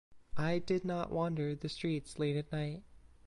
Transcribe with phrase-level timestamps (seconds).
[0.39, 2.81] I did not wander the streets late at night.